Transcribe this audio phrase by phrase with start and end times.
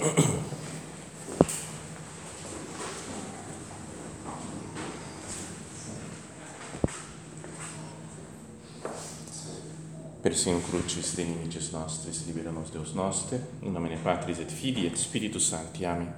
[10.22, 14.96] Persino crucis de limites nostris, libera nos Deus noster, in nomine Patris et Filii et
[14.96, 15.84] Spiritus Sancti.
[15.84, 16.08] Amém.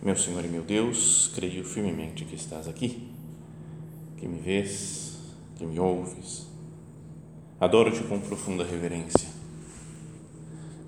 [0.00, 3.10] Meu Senhor e meu Deus, creio firmemente que estás aqui,
[4.16, 5.18] que me vês,
[5.56, 6.46] que me ouves.
[7.58, 9.35] Adoro-te com profunda reverência.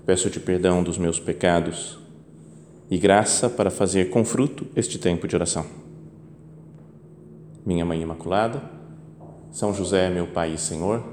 [0.09, 1.99] Peço-te perdão dos meus pecados
[2.89, 5.63] e graça para fazer com fruto este tempo de oração.
[7.63, 8.59] Minha Mãe Imaculada,
[9.51, 11.03] São José, meu Pai e Senhor,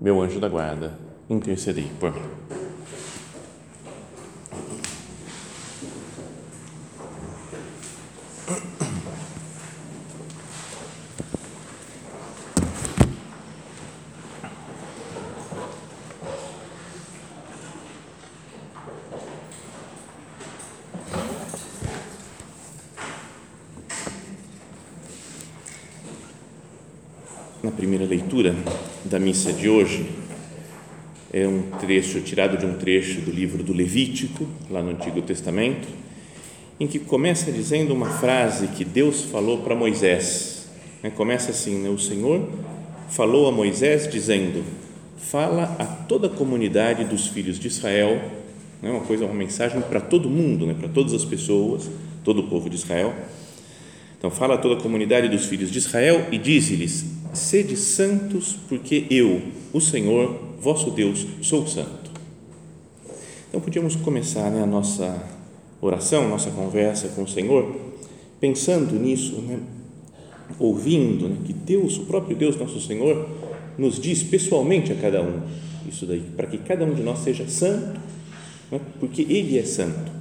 [0.00, 0.98] meu anjo da guarda,
[1.30, 2.63] intercedei por mim.
[27.76, 28.54] Primeira leitura,
[29.04, 30.06] da missa de hoje
[31.32, 35.88] é um trecho tirado de um trecho do livro do Levítico, lá no Antigo Testamento,
[36.78, 40.68] em que começa dizendo uma frase que Deus falou para Moisés.
[41.02, 41.10] Né?
[41.10, 41.88] Começa assim: né?
[41.88, 42.48] O Senhor
[43.08, 44.62] falou a Moisés dizendo:
[45.18, 48.30] Fala a toda a comunidade dos filhos de Israel,
[48.80, 48.90] né?
[48.90, 50.74] uma coisa, uma mensagem para todo mundo, né?
[50.78, 51.90] para todas as pessoas,
[52.22, 53.12] todo o povo de Israel.
[54.16, 59.06] Então, fala a toda a comunidade dos filhos de Israel e diz-lhes: Sede santos, porque
[59.10, 62.10] eu, o Senhor, vosso Deus, sou santo.
[63.48, 65.22] Então, podíamos começar né, a nossa
[65.80, 67.74] oração, nossa conversa com o Senhor,
[68.40, 69.60] pensando nisso, né,
[70.58, 73.28] ouvindo né, que Deus, o próprio Deus, nosso Senhor,
[73.76, 75.40] nos diz pessoalmente a cada um
[75.88, 78.00] isso daí, para que cada um de nós seja santo,
[78.70, 80.12] né, porque Ele é santo.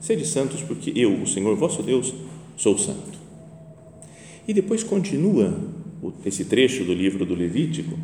[0.00, 2.12] Sede santos, porque eu, o Senhor, vosso Deus,
[2.56, 3.18] sou santo.
[4.46, 5.54] E depois continua
[6.24, 7.98] esse trecho do livro do Levítico,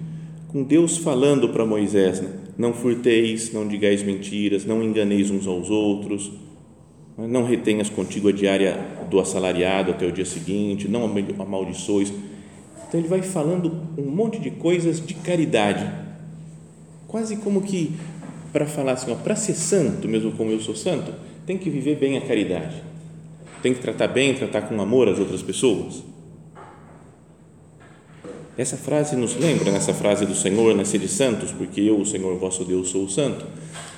[0.48, 2.30] com Deus falando para Moisés: né?
[2.56, 6.30] não furteis, não digais mentiras, não enganeis uns aos outros,
[7.16, 8.78] não retenhas contigo a diária
[9.10, 11.04] do assalariado até o dia seguinte, não
[11.38, 12.12] amaldiçoes.
[12.88, 15.90] Então ele vai falando um monte de coisas de caridade,
[17.08, 17.92] quase como que
[18.52, 21.12] para falar assim, para ser santo, mesmo como eu sou santo,
[21.46, 22.82] tem que viver bem a caridade,
[23.62, 26.11] tem que tratar bem, tratar com amor as outras pessoas.
[28.56, 32.36] Essa frase nos lembra, nessa frase do Senhor, nascer de santos, porque eu, o Senhor
[32.36, 33.46] vosso Deus, sou o santo,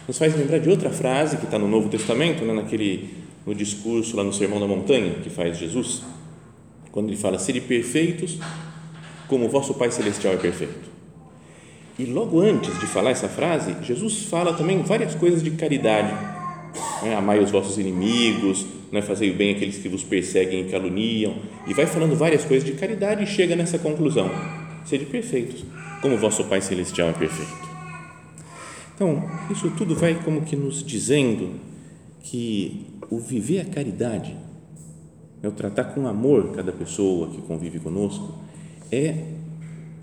[0.07, 3.11] nos faz lembrar de outra frase que está no Novo Testamento, né, naquele,
[3.45, 6.03] no discurso lá no Sermão da Montanha que faz Jesus,
[6.93, 8.39] quando ele fala, sede perfeitos
[9.27, 10.95] como o vosso Pai Celestial é perfeito.
[11.99, 16.13] E logo antes de falar essa frase, Jesus fala também várias coisas de caridade.
[17.03, 17.17] Né?
[17.17, 19.03] Amai os vossos inimigos, né?
[19.03, 21.37] fazei o bem àqueles que vos perseguem e caluniam.
[21.67, 24.31] E vai falando várias coisas de caridade e chega nessa conclusão:
[24.85, 25.65] sede perfeitos,
[26.01, 27.65] como vosso Pai Celestial é perfeito.
[28.95, 31.59] Então, isso tudo vai como que nos dizendo
[32.21, 34.37] que o viver a caridade,
[35.43, 38.39] é o tratar com amor cada pessoa que convive conosco,
[38.91, 39.17] é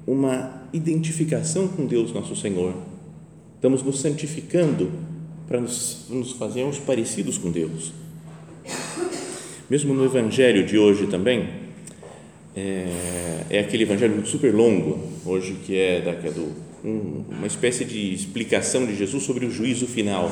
[0.05, 2.75] uma identificação com Deus nosso Senhor.
[3.55, 4.91] Estamos nos santificando
[5.47, 8.00] para nos, nos fazermos parecidos com Deus.
[9.69, 11.47] Mesmo no Evangelho de hoje também,
[12.55, 12.87] é,
[13.49, 16.51] é aquele Evangelho super longo, hoje que é, da, que é do,
[16.83, 20.31] um, uma espécie de explicação de Jesus sobre o juízo final.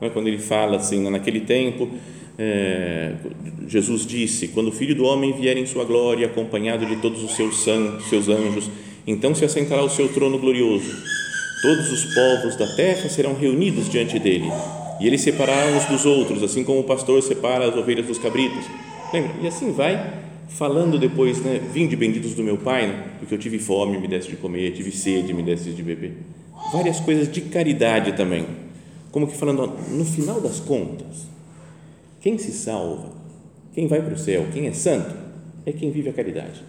[0.00, 0.10] É?
[0.10, 1.88] Quando ele fala assim, naquele tempo,
[2.38, 3.14] é,
[3.68, 7.36] Jesus disse: Quando o Filho do Homem vier em sua glória, acompanhado de todos os
[7.36, 8.70] seus santos, seus anjos,
[9.06, 10.90] então se assentará o seu trono glorioso.
[11.62, 14.50] Todos os povos da terra serão reunidos diante dele,
[15.02, 18.64] e ele separará uns dos outros, assim como o pastor separa as ovelhas dos cabritos.
[19.12, 19.32] Lembra?
[19.42, 21.60] E assim vai falando depois, né?
[21.72, 23.04] Vinde benditos do meu Pai, né?
[23.18, 26.18] porque eu tive fome, me desse de comer, tive sede, me desse de beber.
[26.72, 28.46] Várias coisas de caridade também.
[29.10, 31.26] Como que falando, no final das contas,
[32.20, 33.10] quem se salva,
[33.74, 35.16] quem vai para o céu, quem é santo,
[35.66, 36.62] é quem vive a caridade.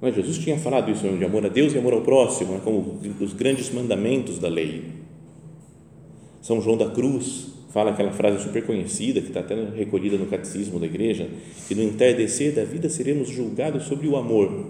[0.00, 2.98] Mas Jesus tinha falado isso de amor a Deus e amor ao próximo, né, como
[3.20, 4.99] os grandes mandamentos da lei.
[6.40, 10.78] São João da Cruz fala aquela frase super conhecida, que está até recolhida no catecismo
[10.78, 11.28] da igreja,
[11.68, 14.66] que no entardecer da vida seremos julgados sobre o amor.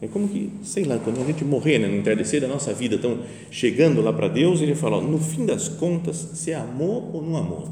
[0.00, 2.94] É como que, sei lá, quando a gente morrer, né, no entardecer da nossa vida,
[2.94, 3.18] estão
[3.50, 7.36] chegando lá para Deus, ele fala, ó, no fim das contas, você amou ou não
[7.36, 7.68] amou?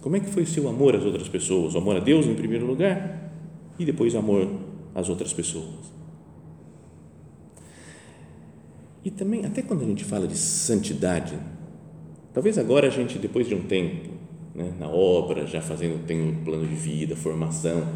[0.00, 1.74] Como é que foi o seu amor às outras pessoas?
[1.74, 3.32] O amor a Deus em primeiro lugar
[3.78, 4.48] e depois o amor
[4.94, 5.93] às outras pessoas.
[9.04, 11.38] E também, até quando a gente fala de santidade,
[12.32, 14.10] talvez agora a gente, depois de um tempo,
[14.54, 17.86] né, na obra, já fazendo, tem um plano de vida, formação,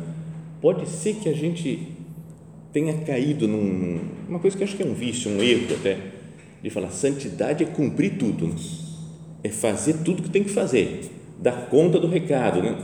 [0.60, 1.96] pode ser que a gente
[2.72, 5.98] tenha caído num, numa coisa que acho que é um vício, um erro até,
[6.62, 8.54] de falar santidade é cumprir tudo, né?
[9.42, 12.76] é fazer tudo que tem que fazer, dar conta do recado, né?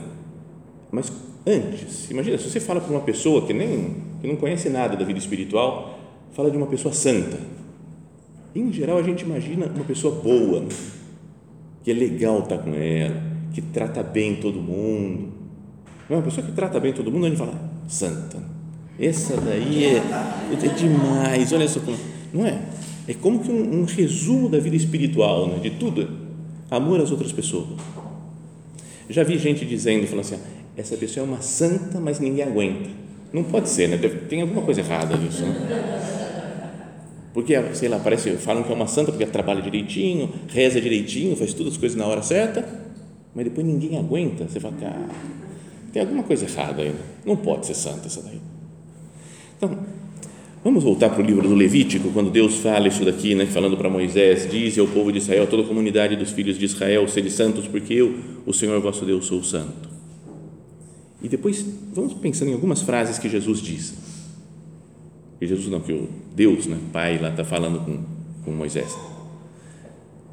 [0.90, 1.12] Mas
[1.46, 5.04] antes, imagina, se você fala para uma pessoa que nem que não conhece nada da
[5.04, 5.98] vida espiritual,
[6.32, 7.38] fala de uma pessoa santa.
[8.54, 10.68] Em geral, a gente imagina uma pessoa boa, né?
[11.82, 13.22] que é legal estar com ela,
[13.52, 15.28] que trata bem todo mundo.
[16.08, 17.54] Uma pessoa que trata bem todo mundo, a gente fala
[17.88, 18.38] santa.
[18.98, 21.52] Essa daí é, é demais.
[21.52, 21.96] Olha só como,
[22.32, 22.60] não é?
[23.06, 25.58] É como que um, um resumo da vida espiritual, né?
[25.58, 26.08] de tudo.
[26.70, 27.68] Amor às outras pessoas.
[29.10, 30.38] Já vi gente dizendo, falando assim,
[30.76, 32.88] essa pessoa é uma santa, mas ninguém aguenta.
[33.32, 33.98] Não pode ser, né?
[34.28, 36.03] Tem alguma coisa errada nisso, né?
[37.34, 41.52] Porque, sei lá, parece, falam que é uma santa porque trabalha direitinho, reza direitinho, faz
[41.52, 42.66] todas as coisas na hora certa,
[43.34, 44.48] mas depois ninguém aguenta.
[44.48, 45.08] Você fala, cara,
[45.92, 46.90] tem alguma coisa errada aí.
[46.90, 47.00] Né?
[47.26, 48.40] Não pode ser santa essa daí.
[49.56, 49.76] Então,
[50.64, 53.90] Vamos voltar para o livro do Levítico, quando Deus fala isso daqui, né, falando para
[53.90, 57.66] Moisés: Diz ao povo de Israel, toda a comunidade dos filhos de Israel, sede santos,
[57.68, 58.14] porque eu,
[58.46, 59.90] o Senhor vosso Deus, sou santo.
[61.22, 64.03] E depois, vamos pensando em algumas frases que Jesus diz.
[65.44, 68.02] Que Jesus, não, que o Deus, né, Pai, lá está falando com,
[68.46, 68.96] com Moisés.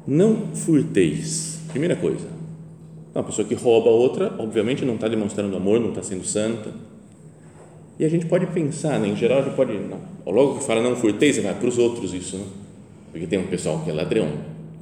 [0.06, 1.60] Não furteis.
[1.68, 2.26] Primeira coisa.
[3.14, 6.72] Uma pessoa que rouba a outra, obviamente não está demonstrando amor, não está sendo santa
[7.98, 9.08] e a gente pode pensar, né?
[9.08, 11.76] em geral, a gente pode, não, logo que fala não furtei, você vai para os
[11.76, 12.44] outros isso, né?
[13.10, 14.28] porque tem um pessoal que é ladrão,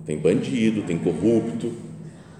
[0.07, 1.73] tem bandido, tem corrupto,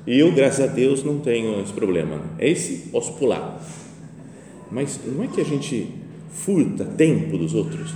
[0.07, 2.17] e eu, graças a Deus, não tenho esse problema.
[2.17, 2.23] Né?
[2.39, 3.61] É esse, posso pular.
[4.71, 6.00] Mas não é que a gente
[6.31, 7.93] furta tempo dos outros.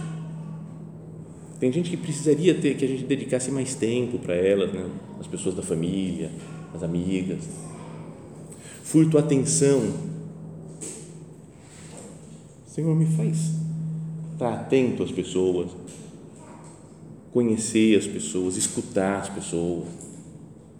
[1.60, 4.86] Tem gente que precisaria ter, que a gente dedicasse mais tempo para elas, né?
[5.18, 6.30] as pessoas da família,
[6.74, 7.44] as amigas.
[8.82, 10.12] Furto atenção
[12.74, 13.52] Senhor, me faz
[14.32, 15.70] estar atento às pessoas,
[17.32, 19.84] conhecer as pessoas, escutar as pessoas.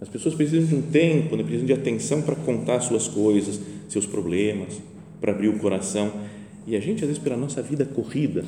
[0.01, 1.43] As pessoas precisam de um tempo, né?
[1.43, 4.73] precisam de atenção para contar suas coisas, seus problemas,
[5.21, 6.11] para abrir o coração.
[6.67, 8.43] E a gente, às vezes, pela nossa vida corrida,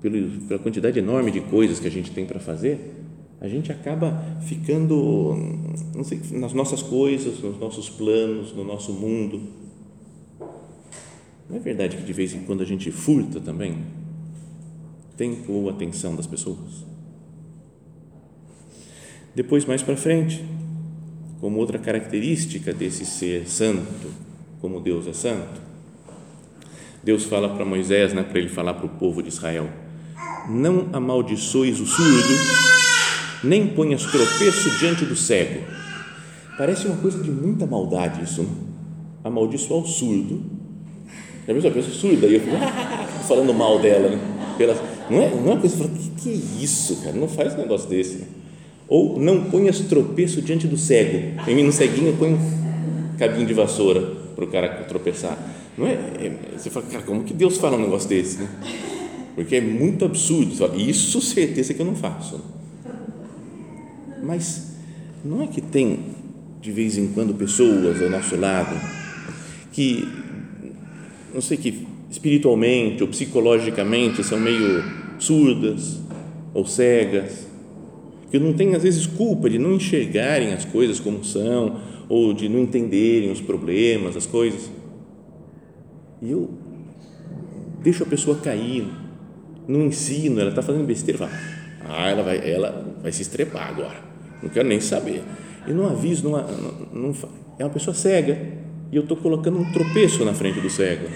[0.00, 2.94] pela quantidade enorme de coisas que a gente tem para fazer,
[3.40, 5.34] a gente acaba ficando
[6.04, 9.64] sei, nas nossas coisas, nos nossos planos, no nosso mundo
[11.48, 13.78] não é verdade que de vez em quando a gente furta também
[15.16, 16.84] tempo ou atenção das pessoas?
[19.34, 20.44] Depois, mais para frente,
[21.40, 24.10] como outra característica desse ser santo,
[24.60, 25.60] como Deus é santo,
[27.04, 29.68] Deus fala para Moisés, né, para ele falar para o povo de Israel:
[30.48, 32.34] Não amaldiçoes o surdo,
[33.42, 35.60] nem ponhas tropeço diante do cego.
[36.56, 38.74] Parece uma coisa de muita maldade isso, não?
[39.24, 40.54] amaldiçoar o surdo
[41.46, 42.56] já pensou, a pessoa surda, e eu fico
[43.28, 44.18] falando mal dela, né?
[45.10, 47.14] Não, é, não é uma coisa, o que, que é isso, cara?
[47.14, 48.16] Não faz um negócio desse.
[48.16, 48.26] Né?
[48.88, 51.38] Ou não ponhas tropeço diante do cego.
[51.46, 52.38] Em mim, no ceguinho, põe um
[53.18, 54.00] cabinho de vassoura
[54.34, 55.36] para o cara tropeçar.
[55.76, 58.38] Não é, é, você fala, cara, como que Deus fala um negócio desse?
[58.38, 58.48] Né?
[59.34, 60.54] Porque é muito absurdo.
[60.54, 62.40] Fala, isso certeza que eu não faço.
[64.22, 64.72] Mas
[65.24, 65.98] não é que tem,
[66.60, 68.74] de vez em quando, pessoas ao nosso lado
[69.72, 70.06] que
[71.34, 74.84] não sei que espiritualmente ou psicologicamente são meio
[75.18, 75.98] surdas
[76.54, 77.48] ou cegas,
[78.30, 82.48] que não têm às vezes culpa de não enxergarem as coisas como são ou de
[82.48, 84.70] não entenderem os problemas, as coisas.
[86.24, 86.50] E eu
[87.82, 88.86] deixo a pessoa cair,
[89.68, 91.30] não ensino, ela está fazendo besteira, falo,
[91.86, 94.02] ah, ela vai, ela vai se estrepar agora,
[94.42, 95.22] não quero nem saber.
[95.66, 97.14] E não aviso, não, não, não
[97.58, 98.38] é uma pessoa cega,
[98.90, 101.08] e eu estou colocando um tropeço na frente do cego.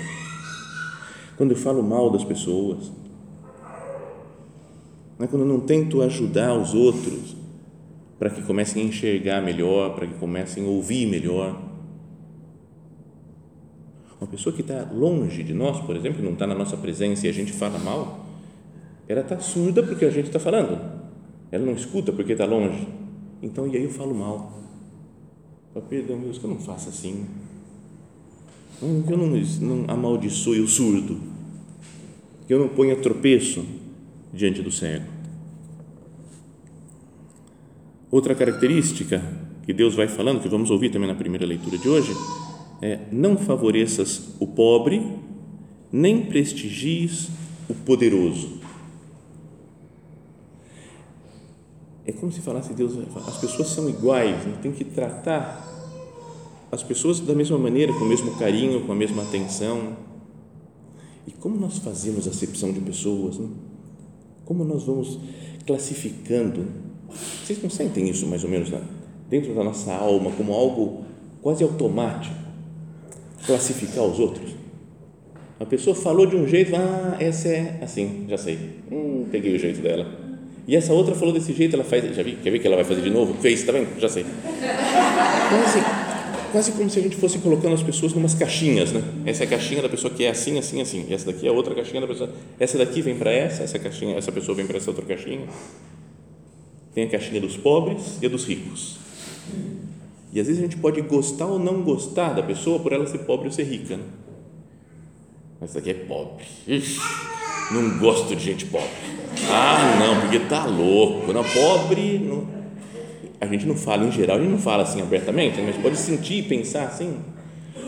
[1.36, 2.90] Quando eu falo mal das pessoas,
[5.18, 5.26] né?
[5.26, 7.36] quando eu não tento ajudar os outros
[8.18, 11.67] para que comecem a enxergar melhor, para que comecem a ouvir melhor.
[14.20, 17.26] Uma pessoa que está longe de nós, por exemplo, que não está na nossa presença
[17.26, 18.26] e a gente fala mal,
[19.06, 20.78] ela está surda porque a gente está falando.
[21.50, 22.86] Ela não escuta porque está longe.
[23.42, 24.58] Então, e aí eu falo mal.
[25.88, 27.24] Perdão, Deus, que eu não faço assim
[28.78, 29.26] que eu não,
[29.60, 31.20] não amaldiçoe o surdo,
[32.46, 33.64] que eu não ponha tropeço
[34.32, 35.06] diante do cego.
[38.10, 39.22] Outra característica
[39.64, 42.12] que Deus vai falando, que vamos ouvir também na primeira leitura de hoje,
[42.80, 45.18] é: não favoreças o pobre,
[45.90, 47.28] nem prestigies
[47.68, 48.58] o poderoso.
[52.08, 52.94] é como se falasse Deus,
[53.26, 54.56] as pessoas são iguais, né?
[54.62, 55.62] tem que tratar
[56.72, 59.94] as pessoas da mesma maneira, com o mesmo carinho, com a mesma atenção.
[61.26, 63.36] E como nós fazemos acepção de pessoas?
[63.36, 63.48] Né?
[64.46, 65.18] Como nós vamos
[65.66, 66.64] classificando?
[67.44, 68.82] Vocês não sentem isso mais ou menos né?
[69.28, 71.04] dentro da nossa alma como algo
[71.42, 72.47] quase automático?
[73.48, 74.52] Classificar os outros?
[75.58, 78.58] A pessoa falou de um jeito, ah, essa é assim, já sei,
[78.92, 80.06] hum, peguei o jeito dela.
[80.66, 82.84] E essa outra falou desse jeito, ela faz, já vi, quer ver que ela vai
[82.84, 83.32] fazer de novo?
[83.40, 83.98] Fez, tá vendo?
[83.98, 84.26] Já sei.
[85.48, 85.80] Quase,
[86.52, 89.02] quase como se a gente fosse colocando as pessoas em umas caixinhas, né?
[89.24, 91.06] Essa é a caixinha da pessoa que é assim, assim, assim.
[91.08, 92.30] E essa daqui é a outra caixinha da pessoa.
[92.60, 95.46] Essa daqui vem para essa, essa caixinha, essa pessoa vem para essa outra caixinha.
[96.94, 98.98] Tem a caixinha dos pobres e a dos ricos.
[100.38, 103.18] E às vezes a gente pode gostar ou não gostar da pessoa por ela ser
[103.18, 103.96] pobre ou ser rica.
[103.96, 104.04] Né?
[105.64, 106.44] Isso aqui é pobre.
[106.64, 107.00] Ixi,
[107.72, 108.86] não gosto de gente pobre.
[109.50, 111.32] Ah, não, porque tá louco.
[111.32, 112.20] Não, pobre.
[112.20, 112.46] Não.
[113.40, 116.34] A gente não fala em geral, a gente não fala assim abertamente, mas pode sentir
[116.34, 117.16] e pensar assim.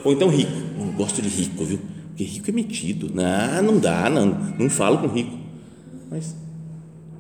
[0.03, 0.51] Ou então rico.
[0.77, 1.79] Não gosto de rico, viu?
[2.09, 3.13] Porque rico é metido.
[3.15, 4.27] Não, não dá, não.
[4.59, 5.39] Não falo com rico.
[6.11, 6.35] Mas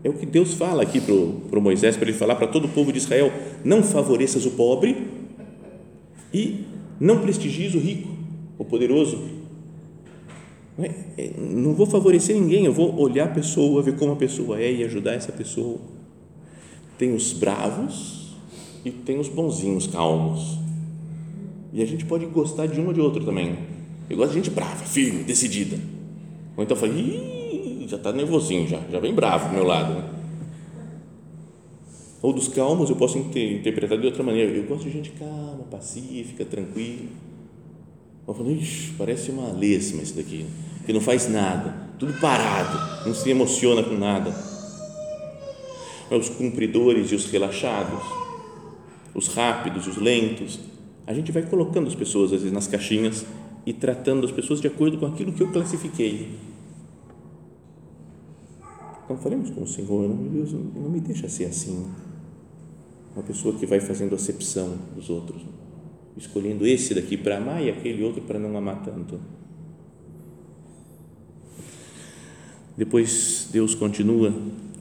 [0.02, 2.90] é o que Deus fala aqui para Moisés, para ele falar para todo o povo
[2.90, 3.32] de Israel:
[3.64, 5.19] não favoreças o pobre
[6.32, 6.64] e
[6.98, 8.08] não prestigies o rico,
[8.58, 9.40] o poderoso,
[10.78, 14.60] é, é, não vou favorecer ninguém, eu vou olhar a pessoa, ver como a pessoa
[14.60, 15.78] é e ajudar essa pessoa.
[16.96, 18.34] Tem os bravos
[18.84, 20.58] e tem os bonzinhos, calmos.
[21.72, 23.56] E a gente pode gostar de um ou de outro também.
[24.08, 25.78] Eu gosto de gente brava, firme, decidida.
[26.56, 26.92] Ou então fala,
[27.86, 29.94] já está nervosinho, já, já vem bravo do meu lado.
[29.94, 30.19] Né?
[32.22, 34.50] Ou dos calmos eu posso interpretar de outra maneira.
[34.52, 37.08] Eu gosto de gente calma, pacífica, tranquila.
[38.28, 38.62] Eu falei,
[38.98, 40.46] parece uma lesma isso daqui
[40.90, 44.34] que não faz nada, tudo parado, não se emociona com nada.
[46.10, 48.02] Os cumpridores e os relaxados,
[49.14, 50.58] os rápidos e os lentos,
[51.06, 53.24] a gente vai colocando as pessoas às vezes nas caixinhas
[53.64, 56.30] e tratando as pessoas de acordo com aquilo que eu classifiquei.
[59.04, 61.86] Então falemos com o Senhor, meu Deus, não me deixa ser assim.
[63.14, 65.42] Uma pessoa que vai fazendo acepção dos outros,
[66.16, 69.18] escolhendo esse daqui para amar e aquele outro para não amar tanto.
[72.76, 74.32] Depois Deus continua,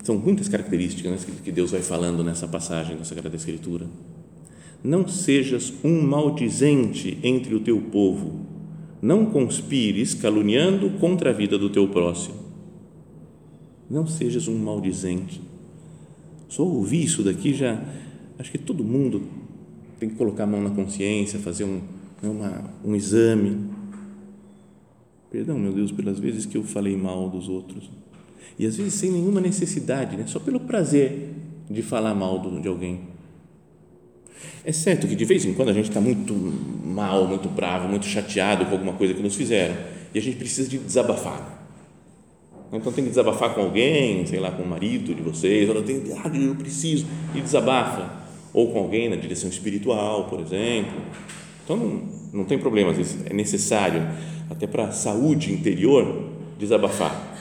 [0.04, 3.88] são muitas características né, que Deus vai falando nessa passagem da Sagrada Escritura.
[4.84, 8.46] Não sejas um maldizente entre o teu povo,
[9.02, 12.36] não conspires caluniando contra a vida do teu próximo.
[13.90, 15.42] Não sejas um maldizente.
[16.48, 17.84] Só ouvir isso daqui já,
[18.39, 19.22] acho que todo mundo
[20.00, 21.81] tem que colocar a mão na consciência, fazer um,
[22.22, 23.69] né, uma, um exame
[25.31, 27.89] Perdão, meu Deus, pelas vezes que eu falei mal dos outros.
[28.58, 30.25] E às vezes sem nenhuma necessidade, né?
[30.25, 31.29] só pelo prazer
[31.69, 33.01] de falar mal de alguém.
[34.65, 36.34] É certo que de vez em quando a gente está muito
[36.84, 39.75] mal, muito bravo, muito chateado com alguma coisa que nos fizeram
[40.13, 41.58] e a gente precisa de desabafar.
[42.74, 46.01] Então tem que desabafar com alguém, sei lá, com o marido de vocês, ou tem,
[46.24, 47.05] ah, eu preciso,
[47.36, 48.29] e desabafa.
[48.60, 51.01] Ou com alguém na direção espiritual, por exemplo.
[51.63, 52.01] Então não,
[52.34, 52.94] não tem problema,
[53.25, 54.06] é necessário
[54.50, 56.25] até para a saúde interior,
[56.58, 57.38] desabafar.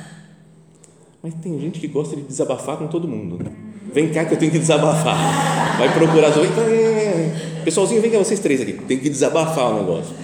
[1.20, 3.42] Mas tem gente que gosta de desabafar com todo mundo.
[3.42, 3.50] Né?
[3.92, 5.76] Vem cá que eu tenho que desabafar.
[5.76, 10.14] Vai procurar, vem cá, pessoalzinho, vem cá vocês três aqui, tem que desabafar o negócio.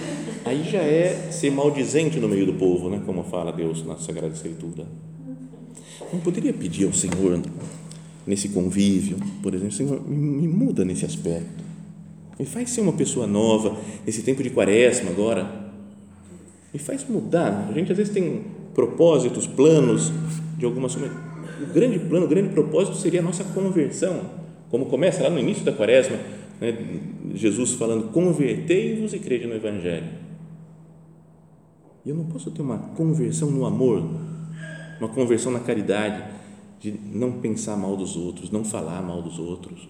[0.45, 3.01] Aí já é ser maldizente no meio do povo, né?
[3.05, 4.85] como fala Deus na Sagrada Escritura.
[6.13, 7.41] Não poderia pedir ao Senhor,
[8.25, 11.63] nesse convívio, por exemplo, Senhor, me muda nesse aspecto.
[12.39, 15.71] Me faz ser uma pessoa nova, nesse tempo de quaresma agora,
[16.73, 17.67] e faz mudar.
[17.69, 20.11] A gente às vezes tem propósitos, planos
[20.57, 24.21] de alguma O grande plano, o grande propósito seria a nossa conversão,
[24.69, 26.17] como começa lá no início da quaresma,
[26.59, 26.77] né?
[27.33, 30.07] Jesus falando: convertei-vos e crede no Evangelho.
[32.05, 34.03] E eu não posso ter uma conversão no amor,
[34.99, 36.23] uma conversão na caridade,
[36.85, 39.89] de não pensar mal dos outros, não falar mal dos outros.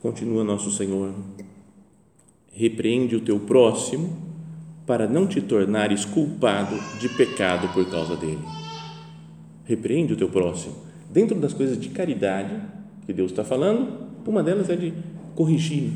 [0.00, 1.12] Continua nosso Senhor
[2.52, 4.16] repreende o teu próximo
[4.86, 8.40] para não te tornares culpado de pecado por causa dele.
[9.64, 10.74] Repreende o teu próximo.
[11.10, 12.54] Dentro das coisas de caridade
[13.04, 14.94] que Deus está falando, uma delas é de
[15.34, 15.90] corrigir,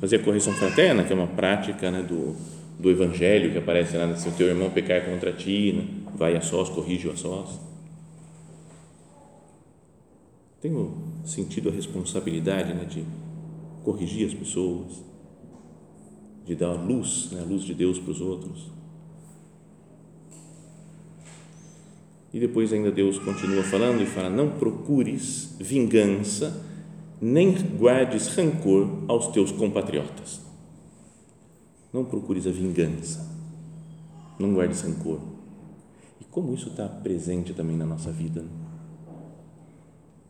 [0.00, 2.34] fazer a correção fraterna, que é uma prática né, do,
[2.78, 6.40] do Evangelho que aparece lá, se o teu irmão pecar contra ti, né, vai a
[6.40, 7.58] sós, corrige-o a sós.
[10.60, 13.04] Tenho sentido a responsabilidade né, de
[13.82, 15.02] corrigir as pessoas,
[16.44, 18.70] de dar a luz, né, a luz de Deus para os outros.
[22.32, 26.62] E depois ainda Deus continua falando e fala: Não procures vingança,
[27.20, 30.45] nem guardes rancor aos teus compatriotas.
[31.92, 33.26] Não procures a vingança,
[34.38, 35.20] não guardes rancor.
[36.20, 38.44] E como isso está presente também na nossa vida?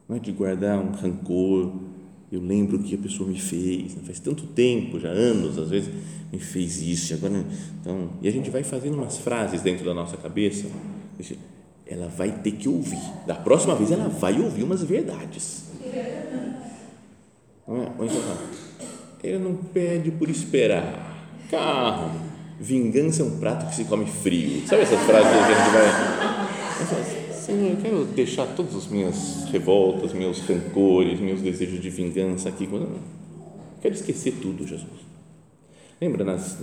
[0.09, 1.73] Não é de guardar um rancor,
[2.31, 4.03] eu lembro que a pessoa me fez, né?
[4.05, 5.93] faz tanto tempo, já anos, às vezes
[6.33, 7.45] me fez isso, agora
[7.81, 10.67] então, e a gente vai fazendo umas frases dentro da nossa cabeça,
[11.87, 15.67] ela vai ter que ouvir, da próxima vez ela vai ouvir umas verdades,
[17.67, 17.93] não é?
[17.97, 18.39] Ou então,
[19.23, 21.16] ele não pede por esperar,
[21.51, 22.11] carro,
[22.61, 27.17] vingança é um prato que se come frio, sabe essas frases que a gente vai
[27.47, 32.69] Senhor, eu quero deixar todas as minhas revoltas, meus rancores, meus desejos de vingança aqui.
[33.81, 35.07] Quero esquecer tudo, Jesus.
[36.01, 36.59] Lembra nas,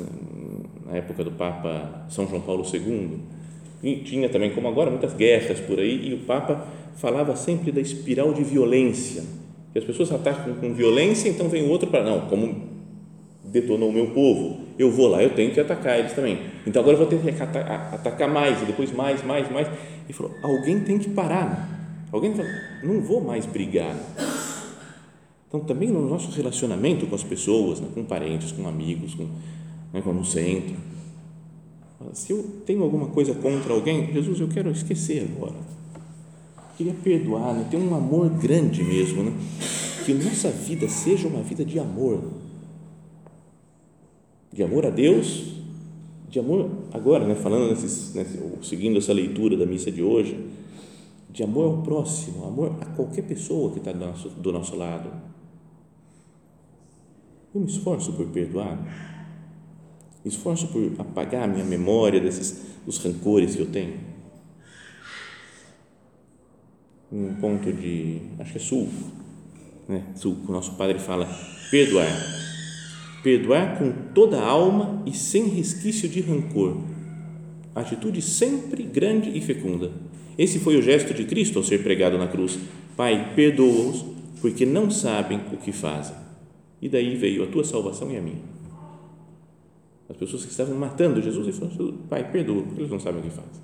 [0.86, 3.18] na época do Papa São João Paulo II?
[3.82, 7.80] E tinha também, como agora, muitas guerras por aí, e o Papa falava sempre da
[7.80, 9.24] espiral de violência.
[9.72, 12.04] Que as pessoas atacam com violência, então vem o outro para.
[12.04, 12.73] Não, como
[13.54, 16.40] detonou o meu povo, eu vou lá, eu tenho que atacar eles também.
[16.66, 19.68] Então agora eu vou ter que atacar mais, e depois mais, mais, mais.
[20.10, 21.70] E falou: alguém tem que parar.
[22.12, 23.96] Alguém falou: não vou mais brigar.
[25.48, 29.28] Então também no nosso relacionamento com as pessoas, né, com parentes, com amigos, com,
[29.94, 30.76] né, com no centro.
[32.12, 35.54] Se eu tenho alguma coisa contra alguém, Jesus, eu quero esquecer agora.
[35.54, 39.32] Eu queria perdoar, né, ter um amor grande mesmo, né?
[40.04, 42.20] Que nossa vida seja uma vida de amor
[44.54, 45.56] de amor a Deus,
[46.30, 48.14] de amor, agora, né, falando nesse,
[48.62, 50.48] seguindo essa leitura da missa de hoje,
[51.32, 55.10] de amor ao próximo, amor a qualquer pessoa que está do nosso, do nosso lado.
[57.54, 58.78] Eu me esforço por perdoar,
[60.24, 64.14] me esforço por apagar a minha memória desses dos rancores que eu tenho.
[67.12, 68.92] Um ponto de, acho que é sulco,
[69.88, 70.04] né?
[70.16, 71.28] Sulco, o nosso padre fala,
[71.70, 72.08] perdoar
[73.24, 76.78] perdoar com toda a alma e sem resquício de rancor.
[77.74, 79.92] Atitude sempre grande e fecunda.
[80.38, 82.60] Esse foi o gesto de Cristo ao ser pregado na cruz.
[82.98, 84.06] Pai, perdoa-os,
[84.42, 86.16] porque não sabem o que fazem.
[86.82, 88.42] E daí veio a tua salvação e a minha.
[90.10, 93.24] As pessoas que estavam matando Jesus e falaram: Pai, perdoa, porque eles não sabem o
[93.24, 93.64] que fazem.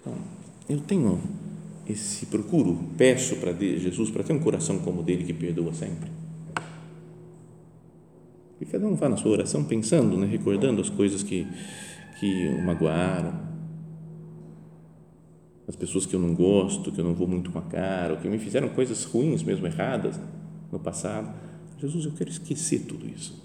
[0.00, 0.14] Então,
[0.68, 1.20] eu tenho
[1.86, 6.08] esse procuro, peço para Jesus para ter um coração como o dele que perdoa sempre.
[8.60, 11.46] E cada um vá na sua oração pensando, né, recordando as coisas que,
[12.18, 13.48] que o magoaram,
[15.66, 18.18] as pessoas que eu não gosto, que eu não vou muito com a cara, ou
[18.18, 20.20] que me fizeram coisas ruins, mesmo erradas
[20.70, 21.32] no passado.
[21.78, 23.40] Jesus, eu quero esquecer tudo isso.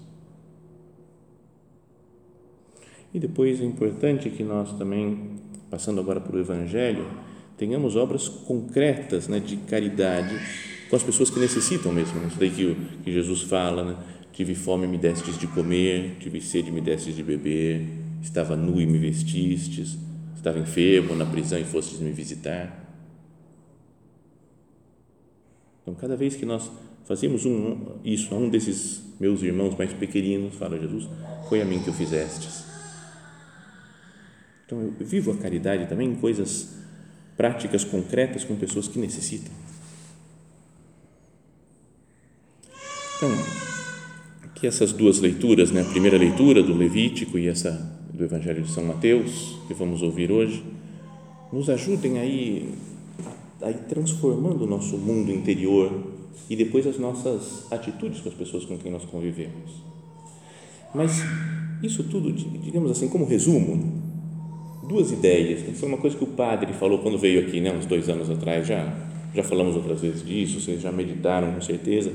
[3.14, 5.36] E depois é importante que nós também,
[5.70, 7.06] passando agora para o Evangelho,
[7.56, 10.38] tenhamos obras concretas né, de caridade
[10.90, 12.20] com as pessoas que necessitam mesmo.
[12.20, 12.26] Né?
[12.26, 13.96] Isso daí que, que Jesus fala, né?
[14.36, 17.88] Tive fome, me destes de comer, tive sede, me destes de beber,
[18.20, 19.96] estava nu e me vestistes,
[20.36, 22.84] estava enfermo na prisão e fostes me visitar.
[25.80, 26.70] Então, cada vez que nós
[27.06, 31.08] fazemos um, isso a um desses meus irmãos mais pequeninos, fala Jesus,
[31.48, 32.66] foi a mim que o fizestes.
[34.66, 36.76] Então, eu vivo a caridade também em coisas
[37.38, 39.52] práticas, concretas com pessoas que necessitam.
[43.16, 43.30] Então,
[44.56, 48.70] que essas duas leituras, né, a primeira leitura do Levítico e essa do Evangelho de
[48.70, 50.64] São Mateus, que vamos ouvir hoje,
[51.52, 52.72] nos ajudem aí
[53.60, 55.92] a ir transformando o nosso mundo interior
[56.48, 59.84] e depois as nossas atitudes com as pessoas com quem nós convivemos.
[60.94, 61.22] Mas
[61.82, 64.02] isso tudo, digamos assim, como resumo,
[64.88, 65.78] duas ideias.
[65.78, 68.66] Foi uma coisa que o padre falou quando veio aqui, né, uns dois anos atrás,
[68.66, 68.90] já,
[69.34, 72.10] já falamos outras vezes disso, vocês já meditaram com certeza,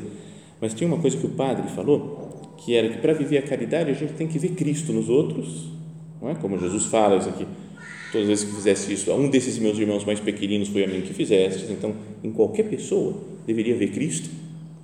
[0.60, 2.21] mas tinha uma coisa que o padre falou
[2.64, 5.68] que era que para viver a caridade a gente tem que ver Cristo nos outros,
[6.22, 6.36] não é?
[6.36, 7.48] Como Jesus fala isso aqui,
[8.12, 11.02] todas as vezes que fizesse isso, um desses meus irmãos mais pequeninos foi a mim
[11.02, 13.16] que fizeste, então em qualquer pessoa
[13.48, 14.30] deveria ver Cristo,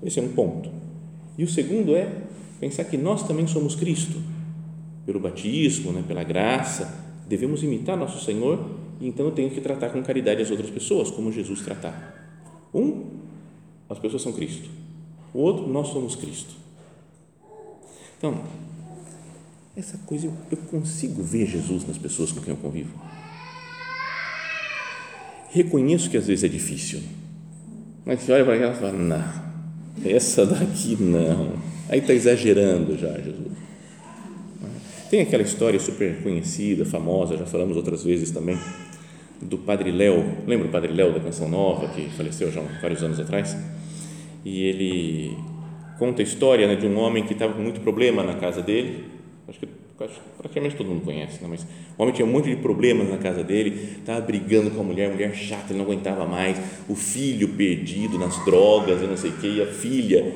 [0.04, 0.70] esse é um ponto.
[1.38, 2.12] E o segundo é
[2.60, 4.20] pensar que nós também somos Cristo,
[5.06, 9.90] pelo batismo, né, pela graça, devemos imitar nosso Senhor e então eu tenho que tratar
[9.90, 12.16] com caridade as outras pessoas, como Jesus tratava.
[12.74, 13.06] Um,
[13.88, 14.68] as pessoas são Cristo.
[15.34, 16.67] O outro, nós somos Cristo.
[18.18, 18.44] Então,
[19.76, 22.94] essa coisa eu, eu consigo ver Jesus nas pessoas com quem eu convivo.
[25.52, 27.02] Reconheço que às vezes é difícil,
[28.06, 29.24] mas você olha para ela e fala: não,
[30.04, 31.54] essa daqui não.
[31.90, 33.56] Aí está exagerando já, Jesus.
[35.10, 38.58] Tem aquela história super conhecida, famosa, já falamos outras vezes também,
[39.42, 40.44] do Padre Léo.
[40.46, 43.56] Lembra o Padre Léo da Canção Nova, que faleceu já há vários anos atrás?
[44.44, 45.38] E ele
[45.98, 49.06] conta a história né, de um homem que estava com muito problema na casa dele.
[49.48, 49.68] Acho que
[50.38, 51.48] praticamente todo mundo conhece, né?
[51.50, 51.64] mas
[51.98, 55.10] o homem tinha um monte de problemas na casa dele, estava brigando com a mulher,
[55.10, 56.58] mulher chata, ele não aguentava mais,
[56.88, 60.34] o filho perdido nas drogas e não sei o que, e a filha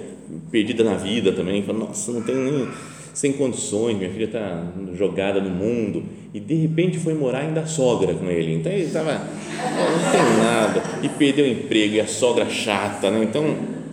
[0.50, 2.68] perdida na vida também, falando, nossa, não tem nem
[3.14, 4.64] sem condições, minha filha está
[4.96, 8.86] jogada no mundo, e de repente foi morar ainda a sogra com ele, então ele
[8.86, 13.24] estava, não tem nada, e perdeu o emprego, e a sogra chata, né?
[13.24, 13.44] então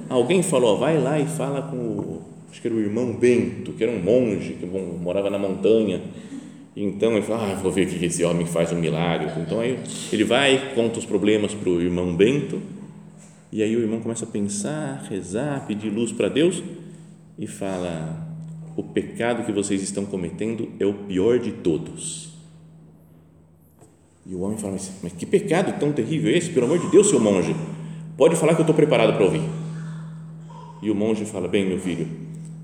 [0.08, 3.82] alguém falou, vai lá e fala com o, acho que era o irmão Bento, que
[3.82, 6.00] era um monge, que morava na montanha,
[6.76, 9.78] então ele falou, ah, vou ver o que esse homem faz um milagre, então aí
[10.12, 12.60] ele vai, conta os problemas para o irmão Bento,
[13.50, 16.62] e aí o irmão começa a pensar, rezar, pedir luz para Deus,
[17.38, 18.26] e fala,
[18.76, 22.28] o pecado que vocês estão cometendo é o pior de todos.
[24.26, 26.50] E o homem fala, mas que pecado tão terrível é esse?
[26.50, 27.56] Pelo amor de Deus, seu monge,
[28.16, 29.57] pode falar que eu estou preparado para ouvir.
[30.82, 32.06] E o monge fala, bem, meu filho,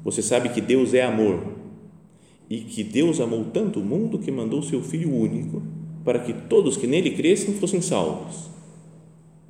[0.05, 1.43] você sabe que Deus é amor
[2.49, 5.63] e que Deus amou tanto o mundo que mandou seu Filho único
[6.05, 8.51] para que todos que nele crescem fossem salvos.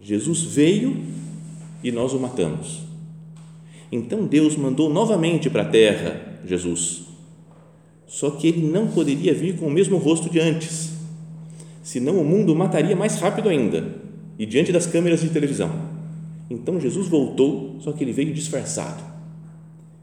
[0.01, 0.97] Jesus veio
[1.83, 2.83] e nós o matamos.
[3.91, 7.03] Então Deus mandou novamente para a terra Jesus.
[8.07, 10.93] Só que ele não poderia vir com o mesmo rosto de antes,
[11.83, 13.97] senão o mundo mataria mais rápido ainda
[14.39, 15.94] e diante das câmeras de televisão.
[16.51, 19.03] Então Jesus voltou, só que ele veio disfarçado.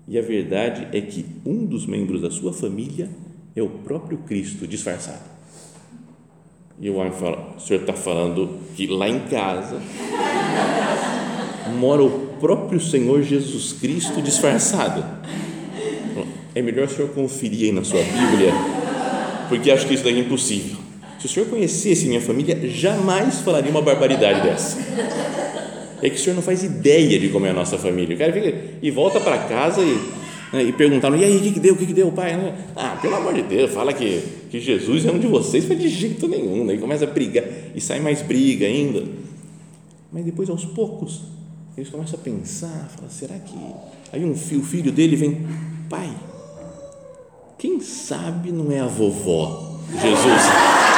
[0.07, 3.09] E a verdade é que um dos membros da sua família
[3.55, 5.29] é o próprio Cristo disfarçado.
[6.79, 9.79] E o homem fala: o senhor está falando que lá em casa
[11.79, 15.21] mora o próprio Senhor Jesus Cristo disfarçado?
[16.53, 18.53] é melhor o senhor conferir aí na sua Bíblia,
[19.47, 20.77] porque acho que isso daí é impossível.
[21.19, 24.77] Se o senhor conhecesse minha família, jamais falaria uma barbaridade dessa.
[26.01, 28.15] É que o senhor não faz ideia de como é a nossa família.
[28.15, 29.99] O cara fica e volta para casa e,
[30.51, 31.73] né, e perguntando: e aí, o que, que deu?
[31.73, 32.33] O que, que deu, pai?
[32.75, 35.67] Ah, pelo amor de Deus, fala que, que Jesus é um de vocês.
[35.67, 36.65] Mas de jeito nenhum.
[36.65, 37.43] Daí começa a brigar
[37.75, 39.03] e sai mais briga ainda.
[40.11, 41.21] Mas depois, aos poucos,
[41.77, 43.55] eles começam a pensar: fala, será que.
[44.11, 45.45] Aí um, o filho dele vem,
[45.89, 46.11] pai,
[47.57, 50.90] quem sabe não é a vovó Jesus?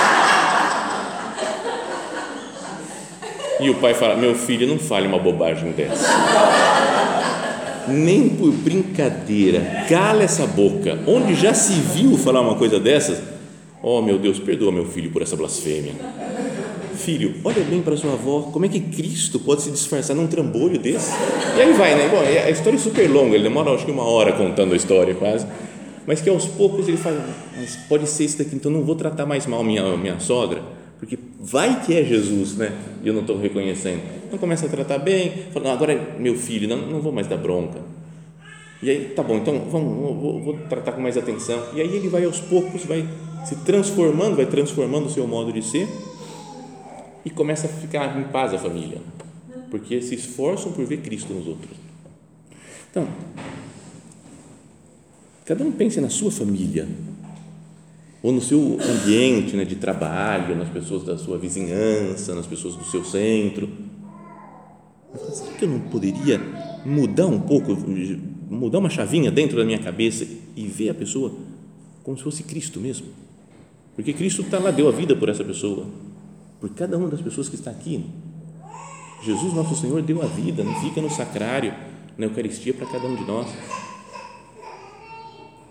[3.63, 6.07] E o pai fala: Meu filho, não fale uma bobagem dessa.
[7.87, 10.99] Nem por brincadeira, cala essa boca.
[11.07, 13.21] Onde já se viu falar uma coisa dessas?
[13.81, 15.93] Oh, meu Deus, perdoa meu filho por essa blasfêmia.
[16.95, 20.79] Filho, olha bem para sua avó, como é que Cristo pode se disfarçar num trambolho
[20.79, 21.11] desse?
[21.57, 22.07] E aí vai, né?
[22.07, 25.13] Bom, a história é super longa, ele demora acho que uma hora contando a história
[25.13, 25.45] quase
[26.05, 27.23] mas que aos poucos ele fala,
[27.57, 30.61] mas pode ser isso daqui, então não vou tratar mais mal minha minha sogra,
[30.99, 32.71] porque vai que é Jesus, né?
[33.03, 34.01] E eu não estou reconhecendo.
[34.25, 37.37] Então começa a tratar bem, fala, agora é meu filho, não, não vou mais dar
[37.37, 37.79] bronca.
[38.81, 41.61] E aí, tá bom, então vamos, vou, vou tratar com mais atenção.
[41.73, 43.07] E aí ele vai aos poucos, vai
[43.45, 45.87] se transformando, vai transformando o seu modo de ser
[47.25, 48.99] e começa a ficar em paz a família,
[49.69, 51.77] porque se esforçam por ver Cristo nos outros.
[52.89, 53.07] Então,
[55.45, 56.87] Cada um pense na sua família,
[58.23, 62.85] ou no seu ambiente né, de trabalho, nas pessoas da sua vizinhança, nas pessoas do
[62.85, 63.69] seu centro.
[65.33, 66.39] Será que eu não poderia
[66.85, 67.75] mudar um pouco,
[68.49, 71.35] mudar uma chavinha dentro da minha cabeça e ver a pessoa
[72.01, 73.07] como se fosse Cristo mesmo?
[73.93, 75.85] Porque Cristo está lá, deu a vida por essa pessoa,
[76.61, 78.05] por cada uma das pessoas que está aqui.
[79.21, 81.73] Jesus, nosso Senhor, deu a vida, não fica no sacrário,
[82.17, 83.47] na Eucaristia para cada um de nós.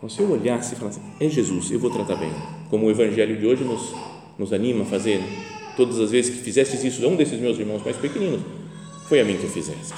[0.08, 2.30] Se eu olhasse e falasse, é Jesus, eu vou tratar bem,
[2.68, 3.94] como o Evangelho de hoje nos,
[4.36, 5.22] nos anima a fazer,
[5.76, 8.42] todas as vezes que fizestes isso a um desses meus irmãos mais pequeninos,
[9.06, 9.94] foi a mim que fizeste.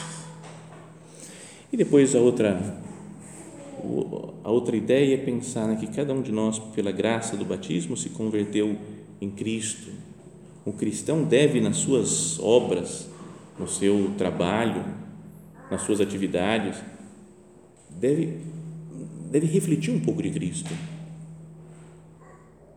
[1.73, 2.79] E depois a outra,
[4.45, 7.97] a outra ideia é pensar né, que cada um de nós, pela graça do batismo,
[7.97, 8.77] se converteu
[9.21, 9.91] em Cristo.
[10.67, 13.09] O cristão deve, nas suas obras,
[13.59, 14.85] no seu trabalho,
[15.71, 16.77] nas suas atividades,
[17.91, 18.39] deve
[19.35, 20.71] deve refletir um pouco de Cristo.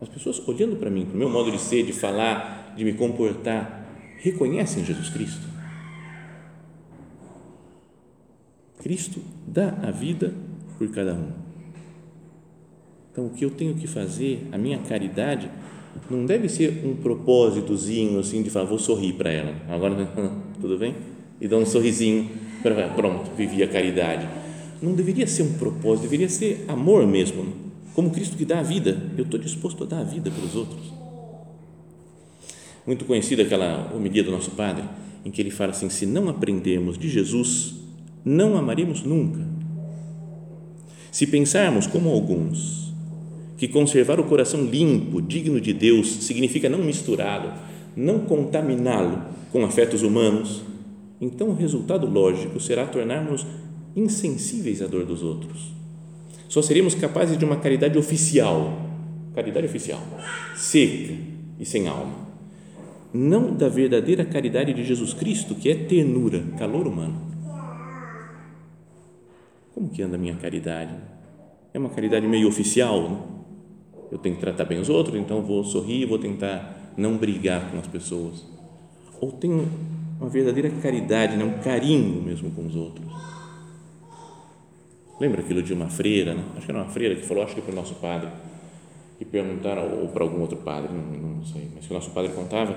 [0.00, 2.94] As pessoas olhando para mim, para o meu modo de ser, de falar, de me
[2.94, 3.86] comportar,
[4.18, 5.46] reconhecem Jesus Cristo.
[8.80, 10.34] Cristo dá a vida
[10.76, 11.30] por cada um.
[13.12, 15.48] Então, o que eu tenho que fazer, a minha caridade,
[16.10, 19.54] não deve ser um propósitozinho assim de falar, vou sorrir para ela.
[19.68, 19.94] Agora,
[20.60, 20.96] tudo bem?
[21.40, 22.28] E dar um sorrisinho,
[22.96, 24.47] pronto, vivi a caridade
[24.80, 27.46] não deveria ser um propósito, deveria ser amor mesmo.
[27.94, 30.92] Como Cristo que dá a vida, eu estou disposto a dar a vida pelos outros.
[32.86, 34.84] Muito conhecida aquela homilia do nosso Padre,
[35.24, 37.74] em que ele fala assim: se não aprendermos de Jesus,
[38.24, 39.40] não amaremos nunca.
[41.10, 42.92] Se pensarmos como alguns,
[43.56, 47.52] que conservar o coração limpo, digno de Deus, significa não misturá-lo,
[47.96, 50.62] não contaminá-lo com afetos humanos,
[51.20, 53.44] então o resultado lógico será tornarmos
[53.94, 55.72] insensíveis à dor dos outros.
[56.48, 58.86] Só seríamos capazes de uma caridade oficial,
[59.34, 60.00] caridade oficial,
[60.56, 61.14] seca
[61.58, 62.28] e sem alma.
[63.12, 67.20] Não da verdadeira caridade de Jesus Cristo, que é ternura, calor humano.
[69.74, 70.94] Como que anda a minha caridade?
[71.72, 73.18] É uma caridade meio oficial, né?
[74.10, 77.78] Eu tenho que tratar bem os outros, então vou sorrir, vou tentar não brigar com
[77.78, 78.44] as pessoas.
[79.20, 79.68] Ou tenho
[80.18, 81.44] uma verdadeira caridade, né?
[81.44, 83.06] um carinho mesmo com os outros.
[85.20, 86.44] Lembra aquilo de uma freira, né?
[86.56, 88.28] acho que era uma freira que falou, acho que para o nosso padre,
[89.18, 92.30] que perguntaram, ou para algum outro padre, não, não sei, mas que o nosso padre
[92.32, 92.76] contava,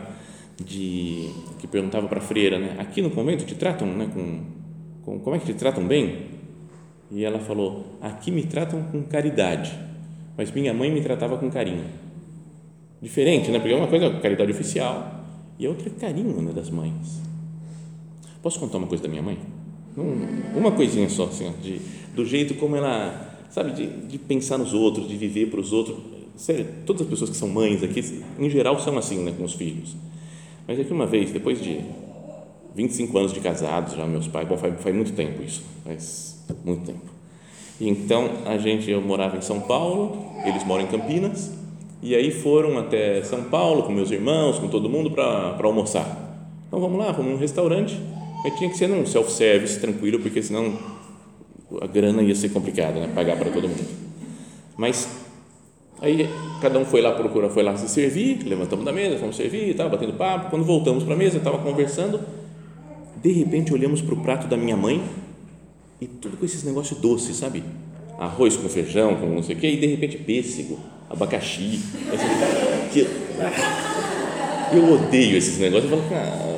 [0.59, 2.75] de, que perguntava para a freira, né?
[2.79, 4.39] aqui no convento te tratam né, com,
[5.03, 6.31] com, como é que te tratam bem?
[7.11, 9.77] E ela falou, aqui me tratam com caridade,
[10.35, 11.85] mas minha mãe me tratava com carinho.
[13.01, 13.59] Diferente, né?
[13.59, 15.25] Porque uma coisa é caridade oficial
[15.59, 17.21] e a outra é carinho né, das mães.
[18.41, 19.37] Posso contar uma coisa da minha mãe?
[20.55, 21.79] uma coisinha só, assim, de,
[22.13, 25.97] do jeito como ela, sabe, de, de pensar nos outros, de viver para os outros.
[26.35, 28.01] Sério, todas as pessoas que são mães aqui,
[28.39, 29.95] em geral, são assim, né, com os filhos.
[30.67, 31.81] Mas é que uma vez, depois de
[32.75, 36.85] 25 anos de casados, já meus pais, bom, faz, faz muito tempo isso, faz muito
[36.85, 37.11] tempo.
[37.79, 41.51] E então, a gente, eu morava em São Paulo, eles moram em Campinas,
[42.01, 46.47] e aí foram até São Paulo com meus irmãos, com todo mundo, para almoçar.
[46.67, 47.99] Então, vamos lá, vamos num restaurante,
[48.43, 50.73] mas tinha que ser num self-service, tranquilo, porque senão
[51.79, 53.11] a grana ia ser complicada, né?
[53.13, 53.85] pagar para todo mundo.
[54.75, 55.07] Mas
[56.01, 56.27] aí
[56.61, 59.89] cada um foi lá procurar, foi lá se servir, levantamos da mesa, fomos servir, estava
[59.89, 60.49] batendo papo.
[60.49, 62.19] Quando voltamos para a mesa, estava conversando.
[63.21, 65.03] De repente olhamos para o prato da minha mãe
[66.01, 67.63] e tudo com esses negócios doces, sabe?
[68.17, 70.79] Arroz com feijão, com não sei o quê, e de repente pêssego,
[71.09, 71.79] abacaxi.
[74.73, 75.91] Eu odeio esses negócios.
[75.91, 76.50] Eu falo, ah,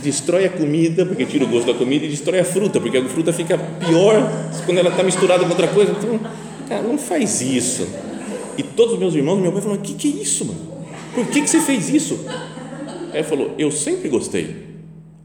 [0.00, 3.04] destrói a comida, porque tira o gosto da comida, e destrói a fruta, porque a
[3.08, 4.30] fruta fica pior
[4.66, 5.92] quando ela está misturada com outra coisa.
[5.92, 6.20] Então,
[6.68, 7.86] cara, não faz isso.
[8.56, 10.60] E todos os meus irmãos, meu pai falou: O que, que é isso, mano?
[11.14, 12.18] Por que, que você fez isso?
[13.12, 14.68] Ele falou: Eu sempre gostei.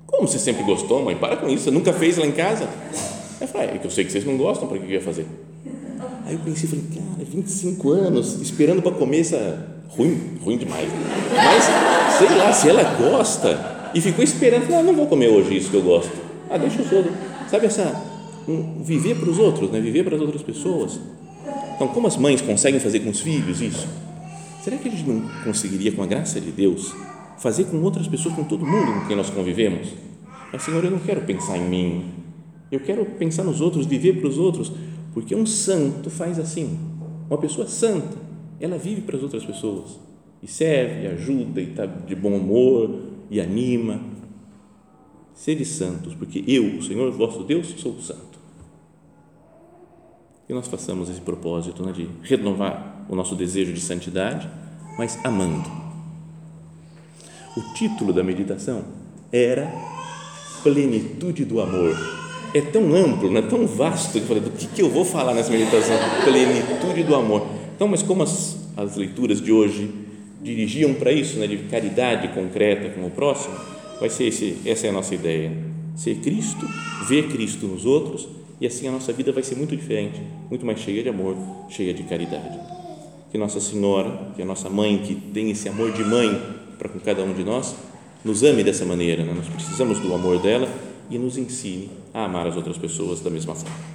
[0.05, 1.15] Como você sempre gostou, mãe?
[1.15, 2.65] Para com isso, você nunca fez lá em casa?
[2.65, 5.01] Aí eu falei: É que eu sei que vocês não gostam, para que eu ia
[5.01, 5.25] fazer?
[6.25, 9.75] Aí eu pensei, falei, cara, 25 anos, esperando para comer essa.
[9.89, 10.89] Ruim, ruim demais.
[11.33, 15.69] Mas, sei lá, se ela gosta, e ficou esperando, não, não vou comer hoje isso
[15.69, 16.11] que eu gosto.
[16.49, 17.15] Ah, deixa os outros.
[17.49, 17.95] Sabe essa,
[18.45, 19.79] um, viver para os outros, né?
[19.79, 20.99] viver para as outras pessoas.
[21.73, 23.87] Então, como as mães conseguem fazer com os filhos isso?
[24.61, 26.93] Será que a gente não conseguiria, com a graça de Deus,
[27.37, 29.87] fazer com outras pessoas, com todo mundo com quem nós convivemos?
[30.51, 32.05] Mas, Senhor, eu não quero pensar em mim,
[32.69, 34.73] eu quero pensar nos outros, viver para os outros,
[35.13, 36.77] porque um santo faz assim.
[37.29, 38.17] Uma pessoa santa,
[38.59, 39.99] ela vive para as outras pessoas
[40.43, 43.99] e serve, e ajuda, e está de bom humor, e anima.
[45.33, 48.39] Sede santos, porque eu, o Senhor vosso Deus, sou santo.
[50.47, 54.49] Que nós façamos esse propósito né, de renovar o nosso desejo de santidade,
[54.97, 55.69] mas amando.
[57.57, 58.83] O título da meditação
[59.31, 59.71] era
[60.63, 61.95] Plenitude do Amor.
[62.53, 65.33] É tão amplo, né, tão vasto, que eu falei, do que, que eu vou falar
[65.33, 65.97] nessa meditação?
[66.23, 67.45] Plenitude do amor.
[67.75, 70.04] Então, mas como as, as leituras de hoje
[70.45, 73.55] dirigiam para isso, né, de caridade concreta com o próximo,
[73.99, 75.51] vai ser esse, essa é a nossa ideia.
[75.95, 76.67] Ser Cristo,
[77.07, 78.27] ver Cristo nos outros
[78.61, 81.35] e assim a nossa vida vai ser muito diferente, muito mais cheia de amor,
[81.69, 82.59] cheia de caridade.
[83.31, 86.41] Que Nossa Senhora, que a nossa mãe, que tem esse amor de mãe
[86.77, 87.75] para com cada um de nós,
[88.23, 89.23] nos ame dessa maneira.
[89.23, 89.33] Né?
[89.35, 90.69] Nós precisamos do amor dela
[91.09, 93.94] e nos ensine a amar as outras pessoas da mesma forma.